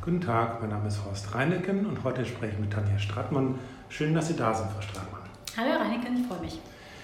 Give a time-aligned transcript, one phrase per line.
[0.00, 3.58] Guten Tag, mein Name ist Horst Reineken und heute spreche ich mit Tanja Strattmann.
[3.88, 5.22] Schön, dass Sie da sind, Frau Strattmann.
[5.56, 6.60] Hallo Herr Reineken, ich freue mich.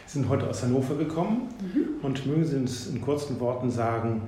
[0.07, 2.05] Sie sind heute aus Hannover gekommen mhm.
[2.05, 4.23] und mögen Sie uns in kurzen Worten sagen,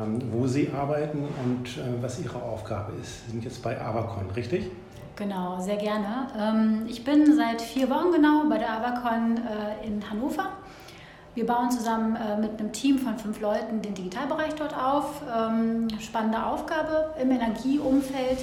[0.00, 3.26] ähm, wo Sie arbeiten und äh, was Ihre Aufgabe ist.
[3.26, 4.70] Sie sind jetzt bei Avacon, richtig?
[5.16, 6.28] Genau, sehr gerne.
[6.38, 10.48] Ähm, ich bin seit vier Wochen genau bei der Avacon äh, in Hannover.
[11.34, 15.22] Wir bauen zusammen äh, mit einem Team von fünf Leuten den Digitalbereich dort auf.
[15.34, 18.38] Ähm, spannende Aufgabe im Energieumfeld,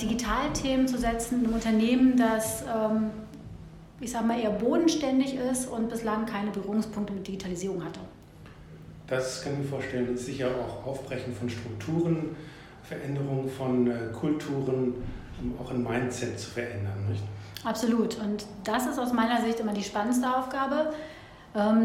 [0.00, 2.62] Digitalthemen zu setzen, im Unternehmen, das
[4.00, 8.00] ich sage mal, eher bodenständig ist und bislang keine Berührungspunkte mit Digitalisierung hatte.
[9.06, 12.36] Das kann ich mir vorstellen, ist sicher auch Aufbrechen von Strukturen,
[12.82, 14.94] Veränderung von äh, Kulturen,
[15.40, 17.06] um auch ein Mindset zu verändern.
[17.08, 17.22] Nicht?
[17.64, 18.18] Absolut.
[18.18, 20.94] Und das ist aus meiner Sicht immer die spannendste Aufgabe, ähm,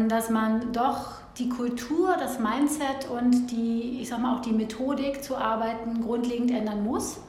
[0.08, 5.24] dass man doch die Kultur, das Mindset und die, ich sag mal, auch die Methodik
[5.24, 7.20] zu arbeiten grundlegend ändern muss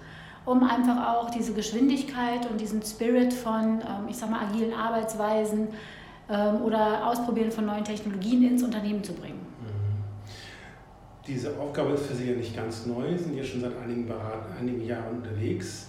[0.45, 5.69] um einfach auch diese Geschwindigkeit und diesen Spirit von, ähm, ich sag mal, agilen Arbeitsweisen
[6.29, 9.39] ähm, oder Ausprobieren von neuen Technologien ins Unternehmen zu bringen.
[9.61, 10.03] Mhm.
[11.25, 14.11] Diese Aufgabe ist für Sie ja nicht ganz neu, Sie sind ja schon seit einigen,
[14.59, 15.87] einigen Jahren unterwegs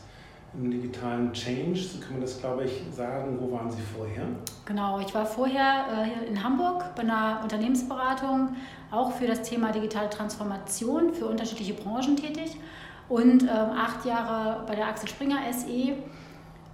[0.57, 3.39] im digitalen Change, so kann man das, glaube ich, sagen.
[3.41, 4.27] Wo waren Sie vorher?
[4.65, 8.51] Genau, ich war vorher äh, hier in Hamburg bei einer Unternehmensberatung,
[8.91, 12.57] auch für das Thema digitale Transformation für unterschiedliche Branchen tätig
[13.09, 15.95] und ähm, acht Jahre bei der Axel Springer SE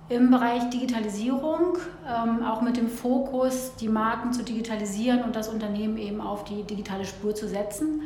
[0.08, 5.96] im Bereich Digitalisierung, ähm, auch mit dem Fokus, die Marken zu digitalisieren und das Unternehmen
[5.96, 8.02] eben auf die digitale Spur zu setzen.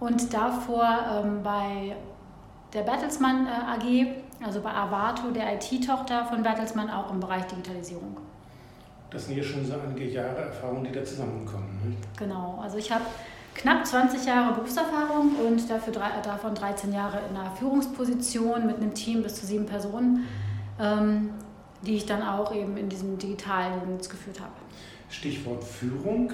[0.00, 0.84] Und davor
[1.24, 1.96] ähm, bei
[2.72, 4.06] der Bertelsmann äh, AG,
[4.44, 8.16] also bei Avato, der IT-Tochter von Bertelsmann, auch im Bereich Digitalisierung.
[9.10, 11.80] Das sind ja schon so einige Jahre Erfahrung, die da zusammenkommen.
[11.84, 11.96] Ne?
[12.18, 13.04] Genau, also ich habe
[13.54, 19.22] knapp 20 Jahre Berufserfahrung und dafür davon 13 Jahre in einer Führungsposition mit einem Team
[19.22, 20.26] bis zu sieben Personen,
[20.78, 21.30] ähm,
[21.82, 24.52] die ich dann auch eben in diesem digitalen Units geführt habe.
[25.08, 26.32] Stichwort Führung.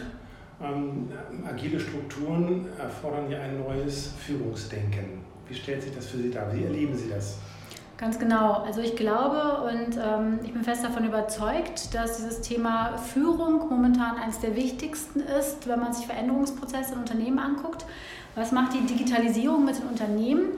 [0.60, 1.10] Ähm,
[1.46, 5.20] agile Strukturen erfordern ja ein neues Führungsdenken.
[5.48, 6.52] Wie stellt sich das für Sie dar?
[6.54, 7.38] Wie erleben Sie das?
[7.96, 8.64] Ganz genau.
[8.66, 14.16] Also ich glaube und ähm, ich bin fest davon überzeugt, dass dieses Thema Führung momentan
[14.16, 17.84] eines der wichtigsten ist, wenn man sich Veränderungsprozesse in Unternehmen anguckt.
[18.34, 20.48] Was macht die Digitalisierung mit den Unternehmen?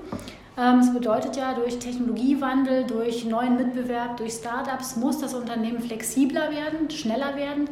[0.59, 6.51] Ähm, es bedeutet ja, durch Technologiewandel, durch neuen Mitbewerb, durch Startups muss das Unternehmen flexibler
[6.51, 7.69] werden, schneller werden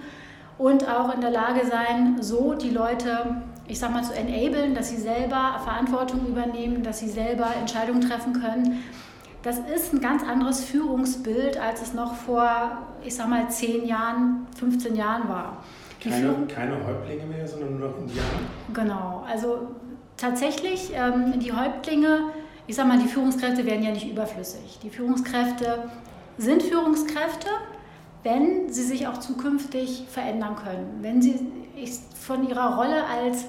[0.59, 3.37] und auch in der Lage sein, so die Leute,
[3.67, 8.35] ich sag mal, zu enablen, dass sie selber Verantwortung übernehmen, dass sie selber Entscheidungen treffen
[8.35, 8.85] können
[9.44, 14.47] das ist ein ganz anderes Führungsbild, als es noch vor, ich sag mal, 10 Jahren,
[14.59, 15.62] 15 Jahren war.
[16.03, 18.28] keine, keine Häuptlinge mehr, sondern nur noch Indianer?
[18.72, 19.69] Genau, also
[20.16, 22.31] tatsächlich ähm, die Häuptlinge,
[22.66, 24.78] ich sag mal, die Führungskräfte werden ja nicht überflüssig.
[24.82, 25.91] Die Führungskräfte
[26.38, 27.49] sind Führungskräfte,
[28.22, 30.99] wenn sie sich auch zukünftig verändern können.
[31.03, 31.38] Wenn sie
[32.19, 33.44] von ihrer Rolle als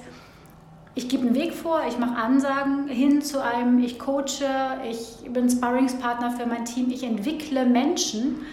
[0.96, 5.48] ich gebe einen Weg vor, ich mache Ansagen hin zu einem, ich coache, ich bin
[5.48, 8.46] Sparringspartner für mein Team, ich entwickle Menschen,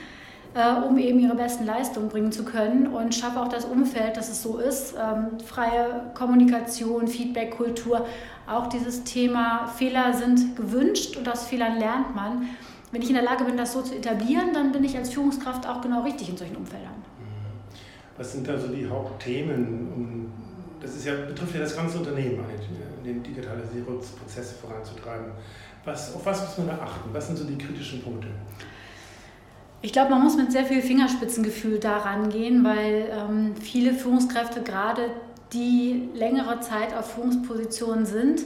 [0.53, 4.29] äh, um eben ihre besten Leistungen bringen zu können und schaffe auch das Umfeld, dass
[4.29, 4.93] es so ist.
[4.93, 8.05] Ähm, freie Kommunikation, Feedback-Kultur,
[8.45, 12.49] auch dieses Thema Fehler sind gewünscht und aus Fehlern lernt man.
[12.91, 15.65] Wenn ich in der Lage bin, das so zu etablieren, dann bin ich als Führungskraft
[15.67, 16.91] auch genau richtig in solchen Umfeldern.
[18.17, 20.32] Was sind da so die Hauptthemen, um
[20.83, 22.43] das ist ja, betrifft ja das ganze Unternehmen,
[23.03, 25.31] den Digitalisierungsprozess voranzutreiben.
[25.85, 27.09] Was, auf was muss man da achten?
[27.13, 28.27] Was sind so die kritischen Punkte?
[29.81, 35.09] Ich glaube, man muss mit sehr viel Fingerspitzengefühl daran gehen, weil ähm, viele Führungskräfte, gerade
[35.51, 38.43] die längere Zeit auf Führungspositionen sind,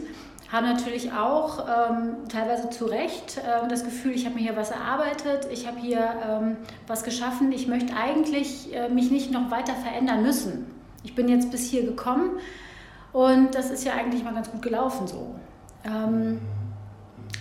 [0.52, 4.72] haben natürlich auch ähm, teilweise zu Recht äh, das Gefühl, ich habe mir hier was
[4.72, 9.74] erarbeitet, ich habe hier ähm, was geschaffen, ich möchte eigentlich äh, mich nicht noch weiter
[9.74, 12.32] verändern müssen ich bin jetzt bis hier gekommen
[13.14, 15.36] und das ist ja eigentlich mal ganz gut gelaufen so.
[15.86, 16.40] Ähm,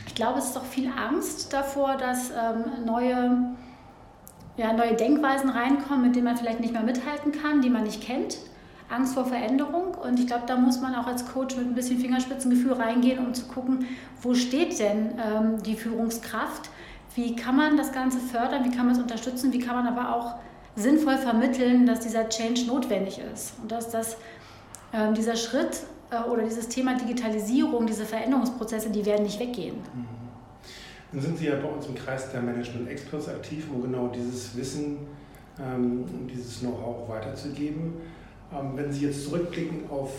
[0.06, 3.54] ich glaube, es ist auch viel Angst davor, dass ähm, neue,
[4.56, 8.02] ja, neue Denkweisen reinkommen, mit denen man vielleicht nicht mehr mithalten kann, die man nicht
[8.02, 8.38] kennt.
[8.88, 11.98] Angst vor Veränderung und ich glaube, da muss man auch als Coach mit ein bisschen
[11.98, 13.86] Fingerspitzengefühl reingehen, um zu gucken,
[14.22, 16.70] wo steht denn ähm, die Führungskraft,
[17.16, 20.14] wie kann man das Ganze fördern, wie kann man es unterstützen, wie kann man aber
[20.14, 20.36] auch
[20.76, 24.16] sinnvoll vermitteln, dass dieser Change notwendig ist und dass das,
[24.92, 25.80] äh, dieser Schritt
[26.10, 29.76] äh, oder dieses Thema Digitalisierung, diese Veränderungsprozesse, die werden nicht weggehen.
[29.76, 30.06] Mhm.
[31.12, 34.56] Dann sind Sie ja bei uns im Kreis der Management Experts aktiv, um genau dieses
[34.56, 34.98] Wissen,
[35.58, 37.94] ähm, dieses Know-how weiterzugeben.
[38.52, 40.12] Ähm, wenn Sie jetzt zurückblicken auf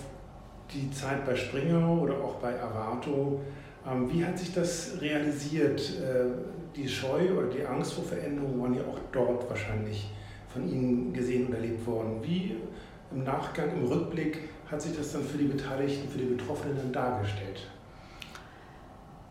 [0.73, 3.41] die Zeit bei Springer oder auch bei Avato,
[3.89, 5.79] Ähm, wie hat sich das realisiert?
[5.79, 10.09] Äh, die Scheu oder die Angst vor Veränderungen waren ja auch dort wahrscheinlich
[10.57, 12.19] von Ihnen gesehen und erlebt worden.
[12.21, 12.55] Wie
[13.11, 17.67] im Nachgang, im Rückblick hat sich das dann für die Beteiligten, für die Betroffenen dargestellt?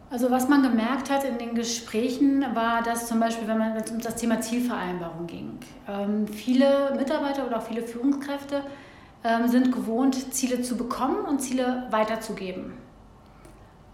[0.09, 3.99] Also was man gemerkt hat in den Gesprächen war, dass zum Beispiel, wenn man um
[4.01, 5.59] das Thema Zielvereinbarung ging,
[5.89, 8.63] ähm, viele Mitarbeiter oder auch viele Führungskräfte
[9.25, 12.75] ähm, sind gewohnt, Ziele zu bekommen und Ziele weiterzugeben.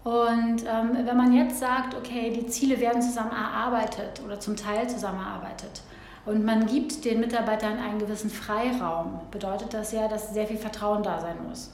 [0.03, 4.87] Und ähm, wenn man jetzt sagt, okay, die Ziele werden zusammen erarbeitet oder zum Teil
[4.87, 5.81] zusammen erarbeitet
[6.25, 11.03] und man gibt den Mitarbeitern einen gewissen Freiraum, bedeutet das ja, dass sehr viel Vertrauen
[11.03, 11.71] da sein muss.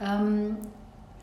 [0.00, 0.56] Ähm,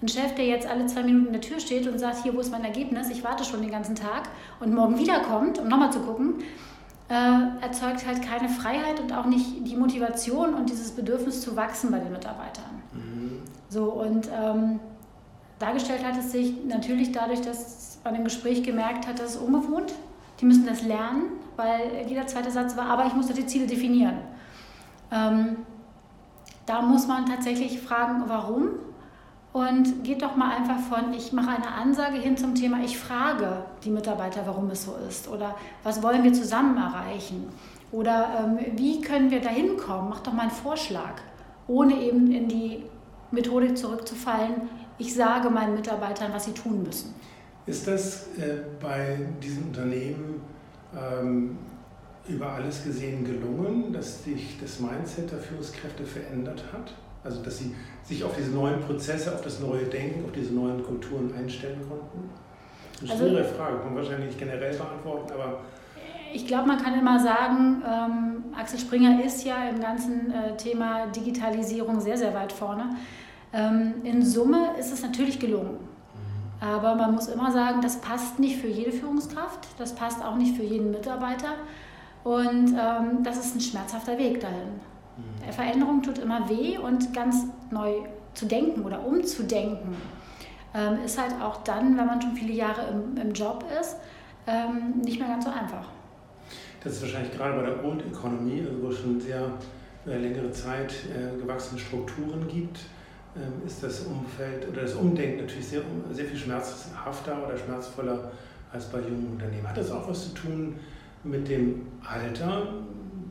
[0.01, 2.39] ein Chef, der jetzt alle zwei Minuten in der Tür steht und sagt, hier, wo
[2.39, 4.29] ist mein Ergebnis, ich warte schon den ganzen Tag
[4.59, 6.43] und morgen wiederkommt, um nochmal zu gucken,
[7.07, 11.91] äh, erzeugt halt keine Freiheit und auch nicht die Motivation und dieses Bedürfnis zu wachsen
[11.91, 12.81] bei den Mitarbeitern.
[12.93, 13.41] Mhm.
[13.69, 14.79] So, und ähm,
[15.59, 19.93] dargestellt hat es sich natürlich dadurch, dass man im Gespräch gemerkt hat, dass es ungewohnt.
[20.39, 23.67] Die müssen das lernen, weil jeder zweite Satz war, aber ich muss doch die Ziele
[23.67, 24.17] definieren.
[25.11, 25.57] Ähm,
[26.65, 28.69] da muss man tatsächlich fragen, warum.
[29.53, 33.65] Und geht doch mal einfach von, ich mache eine Ansage hin zum Thema, ich frage
[33.85, 35.29] die Mitarbeiter, warum es so ist.
[35.29, 37.47] Oder was wollen wir zusammen erreichen?
[37.93, 40.09] Oder ähm, wie können wir da hinkommen?
[40.09, 41.21] Mach doch mal einen Vorschlag,
[41.67, 42.83] ohne eben in die
[43.31, 47.13] Methodik zurückzufallen, ich sage meinen Mitarbeitern, was sie tun müssen.
[47.67, 50.41] Ist das äh, bei diesen Unternehmen
[50.95, 51.57] ähm,
[52.27, 56.93] über alles gesehen gelungen, dass sich das Mindset der Führungskräfte verändert hat?
[57.23, 60.83] Also dass sie sich auf diese neuen Prozesse, auf das neue Denken, auf diese neuen
[60.83, 62.29] Kulturen einstellen konnten?
[63.01, 65.59] Eine also schwere Frage, kann man wahrscheinlich nicht generell beantworten, aber
[66.33, 71.07] ich glaube, man kann immer sagen, ähm, Axel Springer ist ja im ganzen äh, Thema
[71.07, 72.89] Digitalisierung sehr, sehr weit vorne.
[73.53, 75.79] Ähm, in Summe ist es natürlich gelungen.
[76.65, 80.55] Aber man muss immer sagen, das passt nicht für jede Führungskraft, das passt auch nicht
[80.55, 81.53] für jeden Mitarbeiter.
[82.23, 84.79] Und ähm, das ist ein schmerzhafter Weg dahin.
[85.17, 85.51] Mhm.
[85.51, 87.93] Veränderung tut immer weh und ganz neu
[88.33, 89.95] zu denken oder umzudenken
[90.73, 93.97] ähm, ist halt auch dann, wenn man schon viele Jahre im, im Job ist,
[94.47, 95.87] ähm, nicht mehr ganz so einfach.
[96.83, 99.51] Das ist wahrscheinlich gerade bei der Old Economy, also wo es schon sehr
[100.05, 102.79] äh, längere Zeit äh, gewachsene Strukturen gibt,
[103.65, 108.31] ist das Umfeld oder das Umdenken natürlich sehr, sehr viel schmerzhafter oder schmerzvoller
[108.71, 109.67] als bei jungen Unternehmen.
[109.67, 110.75] Hat das auch was zu tun
[111.23, 112.67] mit dem Alter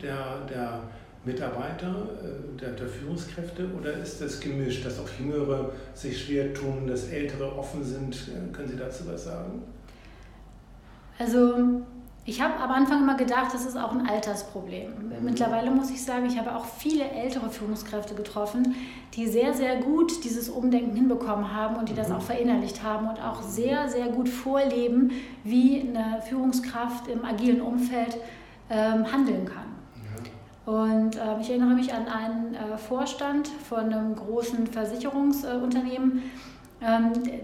[0.01, 0.81] der, der
[1.23, 6.85] Mitarbeiter, äh, der, der Führungskräfte oder ist das gemischt, dass auch Jüngere sich schwer tun,
[6.87, 8.29] dass Ältere offen sind?
[8.53, 9.63] Können Sie dazu was sagen?
[11.17, 11.81] Also
[12.27, 15.13] ich habe am Anfang immer gedacht, das ist auch ein Altersproblem.
[15.21, 18.75] Mittlerweile muss ich sagen, ich habe auch viele ältere Führungskräfte getroffen,
[19.13, 22.15] die sehr, sehr gut dieses Umdenken hinbekommen haben und die das mhm.
[22.15, 25.11] auch verinnerlicht haben und auch sehr, sehr gut vorleben,
[25.43, 28.17] wie eine Führungskraft im agilen Umfeld
[28.71, 29.75] ähm, handeln kann.
[30.65, 36.23] Und äh, ich erinnere mich an einen äh, Vorstand von einem großen Versicherungsunternehmen, ähm,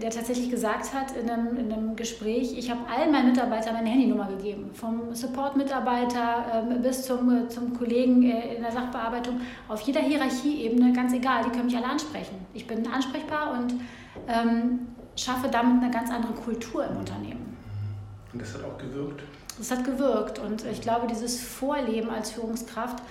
[0.00, 3.88] der tatsächlich gesagt hat in einem, in einem Gespräch, ich habe allen meinen Mitarbeitern meine
[3.88, 10.00] Handynummer gegeben, vom Support-Mitarbeiter ähm, bis zum, zum Kollegen äh, in der Sachbearbeitung, auf jeder
[10.00, 12.36] Hierarchieebene, ganz egal, die können mich alle ansprechen.
[12.54, 13.74] Ich bin ansprechbar und
[14.28, 14.86] ähm,
[15.16, 17.56] schaffe damit eine ganz andere Kultur im Unternehmen.
[18.32, 19.22] Und das hat auch gewirkt?
[19.58, 23.02] Das hat gewirkt und ich glaube, dieses Vorleben als Führungskraft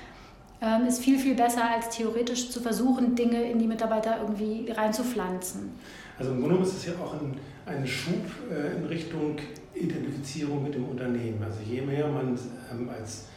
[0.62, 5.72] ähm, ist viel, viel besser, als theoretisch zu versuchen, Dinge in die Mitarbeiter irgendwie reinzupflanzen.
[6.18, 9.38] Also im Grunde genommen ist es ja auch ein, ein Schub äh, in Richtung
[9.74, 11.42] Identifizierung mit dem Unternehmen.
[11.44, 12.38] Also je mehr man
[12.72, 13.28] ähm, als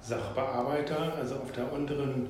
[0.00, 2.28] Sachbearbeiter, also auf der unteren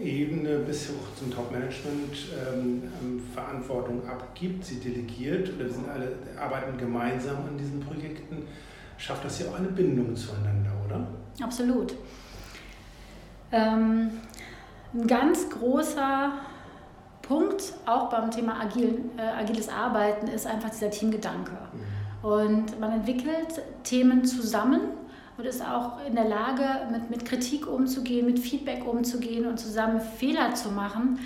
[0.00, 6.12] Ebene bis hoch zum Top-Management ähm, ähm, Verantwortung abgibt, sie delegiert oder wir sind alle
[6.40, 8.44] arbeiten gemeinsam an diesen Projekten,
[8.96, 11.06] schafft das ja auch eine Bindung zueinander, oder?
[11.42, 11.94] Absolut.
[13.52, 14.10] Ähm,
[14.94, 16.32] ein ganz großer
[17.32, 21.52] Punkt, auch beim Thema agil, äh, agiles Arbeiten, ist einfach dieser Teamgedanke.
[21.52, 22.28] Mhm.
[22.28, 24.80] Und man entwickelt Themen zusammen
[25.38, 30.00] und ist auch in der Lage, mit, mit Kritik umzugehen, mit Feedback umzugehen und zusammen
[30.00, 31.20] Fehler zu machen,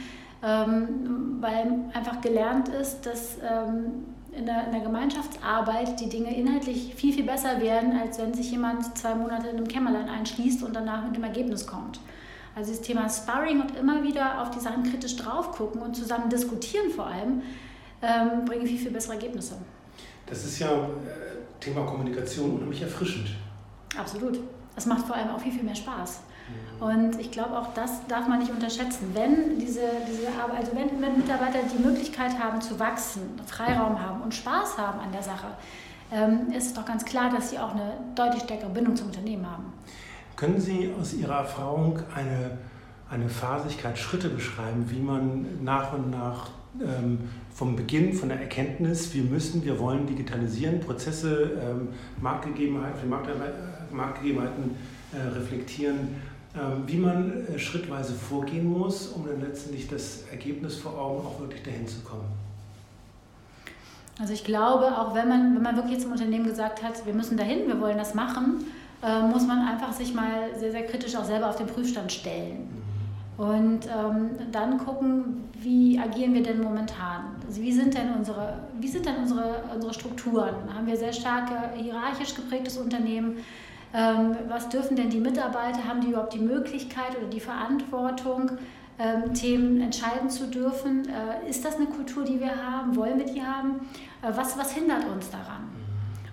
[0.44, 6.94] ähm, weil einfach gelernt ist, dass ähm, in, der, in der Gemeinschaftsarbeit die Dinge inhaltlich
[6.94, 10.76] viel, viel besser werden, als wenn sich jemand zwei Monate in einem Kämmerlein einschließt und
[10.76, 11.98] danach mit dem Ergebnis kommt.
[12.56, 16.30] Also das Thema Sparring und immer wieder auf die Sachen kritisch drauf gucken und zusammen
[16.30, 17.42] diskutieren vor allem,
[18.00, 19.56] ähm, bringen viel, viel bessere Ergebnisse.
[20.24, 23.28] Das ist ja äh, Thema Kommunikation unheimlich erfrischend.
[23.96, 24.40] Absolut.
[24.74, 26.20] Es macht vor allem auch viel, viel mehr Spaß.
[26.78, 29.10] Und ich glaube, auch das darf man nicht unterschätzen.
[29.14, 34.20] Wenn diese, diese Arbeit, also wenn, wenn Mitarbeiter die Möglichkeit haben zu wachsen, Freiraum haben
[34.22, 35.48] und Spaß haben an der Sache,
[36.12, 39.50] ähm, ist es doch ganz klar, dass sie auch eine deutlich stärkere Bindung zum Unternehmen
[39.50, 39.72] haben.
[40.36, 42.58] Können Sie aus Ihrer Erfahrung eine,
[43.10, 46.50] eine Phasigkeit, Schritte beschreiben, wie man nach und nach
[46.80, 47.20] ähm,
[47.54, 51.88] vom Beginn, von der Erkenntnis, wir müssen, wir wollen digitalisieren, Prozesse, ähm,
[52.20, 54.76] Marktgegebenheiten, Marktgegebenheiten
[55.12, 56.08] äh, reflektieren,
[56.54, 61.40] ähm, wie man äh, schrittweise vorgehen muss, um dann letztendlich das Ergebnis vor Augen auch
[61.40, 62.28] wirklich dahin zu kommen.
[64.18, 67.38] Also ich glaube, auch wenn man, wenn man wirklich zum Unternehmen gesagt hat, wir müssen
[67.38, 68.66] dahin, wir wollen das machen,
[69.02, 72.68] äh, muss man einfach sich mal sehr, sehr kritisch auch selber auf den Prüfstand stellen.
[72.68, 72.86] Mhm.
[73.38, 77.36] Und ähm, dann gucken, wie agieren wir denn momentan?
[77.46, 80.54] Also wie sind denn unsere, wie sind denn unsere, unsere Strukturen?
[80.74, 83.38] Haben wir sehr stark hierarchisch geprägtes Unternehmen?
[83.92, 85.86] Ähm, was dürfen denn die Mitarbeiter?
[85.86, 88.52] Haben die überhaupt die Möglichkeit oder die Verantwortung,
[88.98, 91.06] ähm, Themen entscheiden zu dürfen?
[91.06, 92.96] Äh, ist das eine Kultur, die wir haben?
[92.96, 93.80] Wollen wir die haben?
[94.22, 95.70] Äh, was, was hindert uns daran?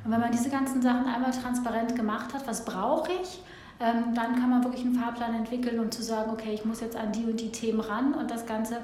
[0.04, 3.42] Und wenn man diese ganzen Sachen einmal transparent gemacht hat, was brauche ich?
[3.80, 6.96] Ähm, dann kann man wirklich einen Fahrplan entwickeln, um zu sagen, okay, ich muss jetzt
[6.96, 8.78] an die und die Themen ran und das Ganze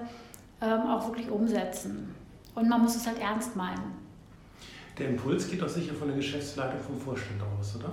[0.61, 2.13] auch wirklich umsetzen.
[2.53, 3.93] Und man muss es halt ernst meinen.
[4.97, 7.91] Der Impuls geht doch sicher von der Geschäftsleitung vom Vorstand aus, oder?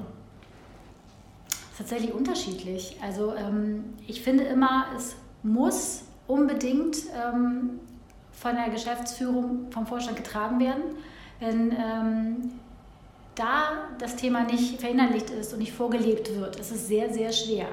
[1.76, 2.96] tatsächlich unterschiedlich.
[3.02, 7.80] Also ähm, ich finde immer, es muss unbedingt ähm,
[8.32, 10.82] von der Geschäftsführung, vom Vorstand getragen werden.
[11.40, 12.52] Wenn ähm,
[13.98, 17.66] das Thema nicht verinnerlicht ist und nicht vorgelebt wird, ist es sehr, sehr schwer.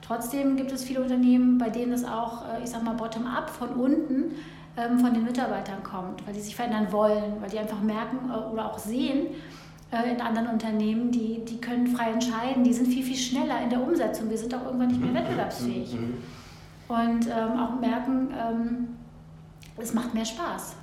[0.00, 3.70] Trotzdem gibt es viele Unternehmen, bei denen es auch, äh, ich sag mal, bottom-up von
[3.70, 4.34] unten
[4.76, 8.52] ähm, von den Mitarbeitern kommt, weil die sich verändern wollen, weil die einfach merken äh,
[8.52, 9.28] oder auch sehen,
[9.92, 13.70] äh, in anderen Unternehmen, die, die können frei entscheiden, die sind viel, viel schneller in
[13.70, 14.28] der Umsetzung.
[14.30, 15.96] Wir sind auch irgendwann nicht mehr wettbewerbsfähig.
[16.88, 18.88] Und ähm, auch merken, ähm,
[19.76, 20.76] es macht mehr Spaß.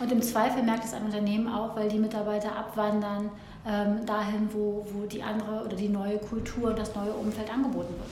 [0.00, 3.30] Und im Zweifel merkt es ein Unternehmen auch, weil die Mitarbeiter abwandern
[3.66, 7.94] ähm, dahin, wo, wo die andere oder die neue Kultur und das neue Umfeld angeboten
[7.94, 8.10] wird.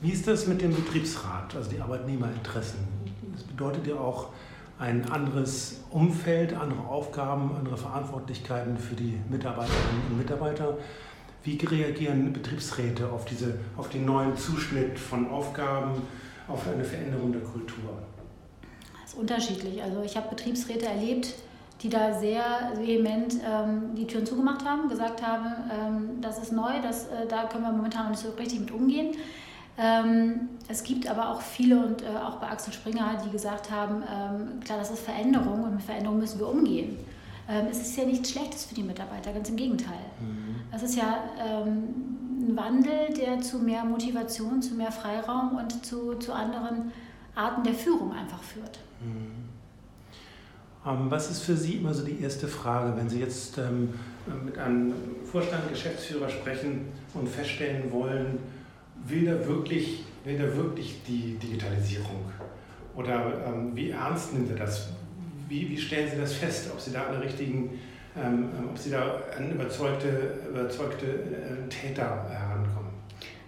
[0.00, 2.78] Wie ist das mit dem Betriebsrat, also die Arbeitnehmerinteressen?
[3.34, 4.28] Das bedeutet ja auch,
[4.78, 10.78] ein anderes Umfeld, andere Aufgaben, andere Verantwortlichkeiten für die Mitarbeiterinnen und Mitarbeiter.
[11.42, 16.02] Wie reagieren Betriebsräte auf, diese, auf den neuen Zuschnitt von Aufgaben,
[16.46, 17.98] auf eine Veränderung der Kultur?
[19.02, 19.82] Das ist unterschiedlich.
[19.82, 21.34] Also ich habe Betriebsräte erlebt,
[21.82, 26.80] die da sehr vehement ähm, die Türen zugemacht haben, gesagt haben, ähm, das ist neu,
[26.82, 29.14] das, äh, da können wir momentan noch nicht so richtig mit umgehen.
[29.80, 34.02] Ähm, es gibt aber auch viele und äh, auch bei Axel Springer, die gesagt haben,
[34.02, 36.96] ähm, klar, das ist Veränderung und mit Veränderung müssen wir umgehen.
[37.48, 40.04] Ähm, es ist ja nichts Schlechtes für die Mitarbeiter, ganz im Gegenteil.
[40.20, 40.56] Mhm.
[40.74, 46.32] Es ist ja ein Wandel, der zu mehr Motivation, zu mehr Freiraum und zu, zu
[46.32, 46.92] anderen
[47.36, 48.80] Arten der Führung einfach führt.
[49.00, 49.47] Mhm.
[51.10, 53.60] Was ist für Sie immer so die erste Frage, wenn Sie jetzt
[54.44, 54.94] mit einem
[55.30, 58.38] Vorstand, Geschäftsführer sprechen und feststellen wollen,
[59.06, 62.24] will da wirklich, will da wirklich die Digitalisierung?
[62.96, 64.88] Oder ähm, wie ernst nimmt er das?
[65.46, 67.78] Wie, wie stellen Sie das fest, ob Sie da an richtigen,
[68.16, 72.90] ähm, ob Sie da an überzeugte, überzeugte äh, Täter herankommen?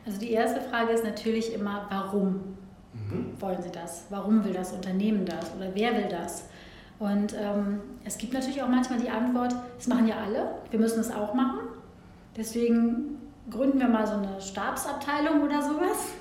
[0.06, 2.56] Also die erste Frage ist natürlich immer, warum
[2.92, 3.40] mhm.
[3.40, 4.04] wollen Sie das?
[4.10, 5.54] Warum will das Unternehmen das?
[5.56, 6.44] Oder wer will das?
[7.00, 11.00] Und ähm, es gibt natürlich auch manchmal die Antwort, das machen ja alle, wir müssen
[11.00, 11.60] es auch machen.
[12.36, 13.16] Deswegen
[13.50, 16.12] gründen wir mal so eine Stabsabteilung oder sowas.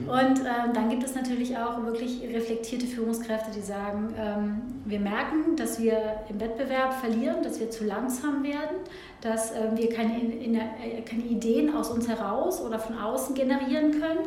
[0.00, 0.08] Mhm.
[0.08, 5.54] Und ähm, dann gibt es natürlich auch wirklich reflektierte Führungskräfte, die sagen, ähm, wir merken,
[5.54, 5.98] dass wir
[6.30, 8.78] im Wettbewerb verlieren, dass wir zu langsam werden,
[9.20, 13.92] dass äh, wir keine, in, äh, keine Ideen aus uns heraus oder von außen generieren
[13.92, 14.26] können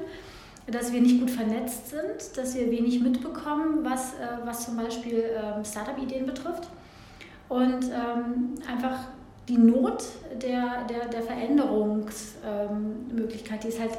[0.71, 5.25] dass wir nicht gut vernetzt sind, dass wir wenig mitbekommen, was, äh, was zum Beispiel
[5.35, 6.69] ähm, Startup-Ideen betrifft.
[7.47, 9.05] Und ähm, einfach
[9.47, 10.03] die Not
[10.41, 13.97] der, der, der Veränderungsmöglichkeit, die, ist halt,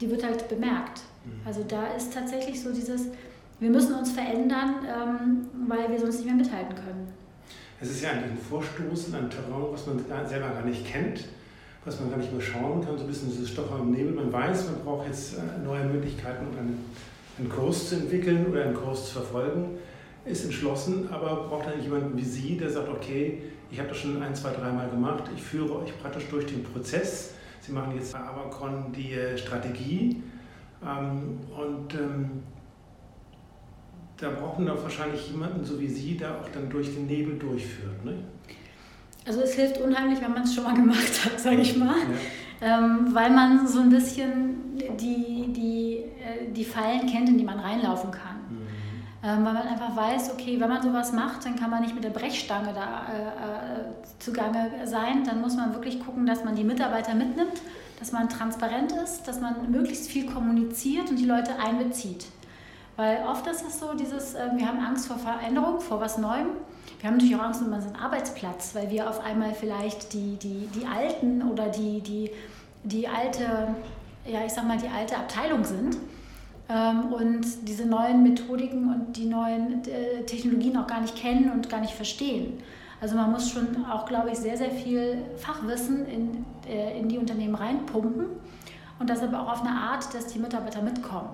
[0.00, 1.00] die wird halt bemerkt.
[1.24, 1.40] Mhm.
[1.44, 3.06] Also da ist tatsächlich so dieses,
[3.58, 7.08] wir müssen uns verändern, ähm, weil wir sonst nicht mehr mithalten können.
[7.80, 11.24] Es ist ja eigentlich ein Vorstoßen an Terrain, was man selber gar nicht kennt,
[11.84, 14.12] was man gar nicht mehr schauen kann, so ein bisschen dieses Stocher im Nebel.
[14.12, 16.84] Man weiß, man braucht jetzt äh, neue Möglichkeiten, um einen,
[17.38, 19.78] einen Kurs zu entwickeln oder einen Kurs zu verfolgen,
[20.24, 24.22] ist entschlossen, aber braucht eigentlich jemanden wie Sie, der sagt, okay, ich habe das schon
[24.22, 25.24] ein, zwei, dreimal gemacht.
[25.34, 27.34] Ich führe euch praktisch durch den Prozess.
[27.60, 30.22] Sie machen jetzt bei Avacon die äh, Strategie.
[30.82, 32.30] Ähm, und ähm,
[34.16, 38.04] da brauchen wir wahrscheinlich jemanden, so wie Sie, der auch dann durch den Nebel durchführt.
[38.04, 38.14] Ne?
[39.26, 41.96] Also es hilft unheimlich, wenn man es schon mal gemacht hat, sage ich mal.
[42.60, 47.58] ähm, weil man so ein bisschen die, die, äh, die Fallen kennt, in die man
[47.58, 48.36] reinlaufen kann.
[48.50, 48.66] Mhm.
[49.22, 52.04] Ähm, weil man einfach weiß, okay, wenn man sowas macht, dann kann man nicht mit
[52.04, 53.84] der Brechstange da äh, äh,
[54.18, 55.24] zugange sein.
[55.24, 57.62] Dann muss man wirklich gucken, dass man die Mitarbeiter mitnimmt,
[57.98, 62.26] dass man transparent ist, dass man möglichst viel kommuniziert und die Leute einbezieht.
[62.96, 66.48] Weil oft ist es so, dieses, äh, wir haben Angst vor Veränderung, vor was Neuem.
[67.00, 70.68] Wir haben natürlich auch Angst um unseren Arbeitsplatz, weil wir auf einmal vielleicht die, die,
[70.74, 72.30] die Alten oder die, die,
[72.84, 73.74] die alte,
[74.26, 75.96] ja, ich sag mal, die alte Abteilung sind
[76.68, 81.68] ähm, und diese neuen Methodiken und die neuen äh, Technologien auch gar nicht kennen und
[81.68, 82.62] gar nicht verstehen.
[83.00, 87.18] Also man muss schon auch, glaube ich, sehr, sehr viel Fachwissen in, äh, in die
[87.18, 88.26] Unternehmen reinpumpen
[88.98, 91.28] und das aber auch auf eine Art, dass die Mitarbeiter mitkommen.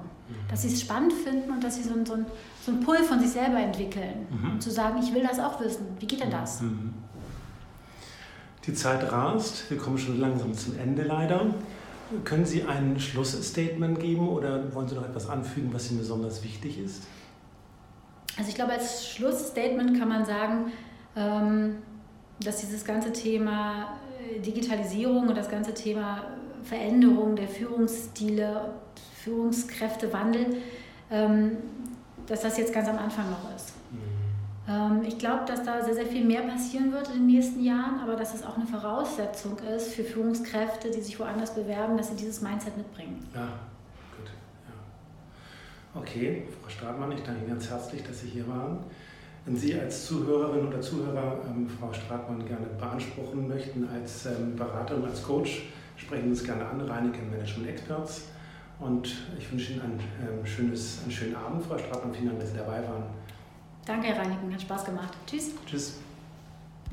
[0.49, 2.27] Dass sie es spannend finden und dass sie so, ein, so, ein,
[2.65, 4.53] so einen Pull von sich selber entwickeln, mhm.
[4.53, 5.87] um zu sagen, ich will das auch wissen.
[5.99, 6.61] Wie geht denn das?
[6.61, 6.95] Mhm.
[8.67, 11.47] Die Zeit rast, wir kommen schon langsam zum Ende leider.
[12.25, 16.79] Können Sie ein Schlussstatement geben oder wollen Sie noch etwas anfügen, was Ihnen besonders wichtig
[16.79, 17.05] ist?
[18.37, 20.73] Also ich glaube, als Schlussstatement kann man sagen,
[21.17, 21.77] ähm,
[22.41, 26.25] dass dieses ganze Thema äh, Digitalisierung und das ganze Thema
[26.63, 28.73] Veränderung der Führungsstile,
[29.25, 30.57] Führungskräftewandel,
[31.11, 31.53] ähm,
[32.27, 33.73] dass das jetzt ganz am Anfang noch ist.
[34.71, 37.99] Ähm, ich glaube, dass da sehr, sehr viel mehr passieren wird in den nächsten Jahren,
[38.00, 42.17] aber dass es auch eine Voraussetzung ist für Führungskräfte, die sich woanders bewerben, dass sie
[42.17, 43.27] dieses Mindset mitbringen.
[43.35, 43.49] Ja,
[44.17, 44.31] gut.
[44.67, 46.00] Ja.
[46.00, 48.79] Okay, Frau Stratmann, ich danke Ihnen ganz herzlich, dass Sie hier waren.
[49.45, 55.05] Wenn Sie als Zuhörerin oder Zuhörer ähm, Frau Stratmann gerne beanspruchen möchten als ähm, Beraterin,
[55.05, 55.62] als Coach,
[55.97, 58.25] sprechen Sie uns gerne an, Reineke Management Experts.
[58.81, 62.15] Und ich wünsche Ihnen ein, ähm, schönes, einen schönen Abend, Frau Stratmann.
[62.15, 63.05] Vielen Dank, dass Sie dabei waren.
[63.85, 65.17] Danke, Herr Reinigen, hat Spaß gemacht.
[65.27, 65.51] Tschüss.
[65.67, 65.99] Tschüss.